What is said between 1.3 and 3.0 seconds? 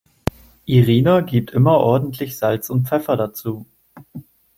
immer ordentlich Salz und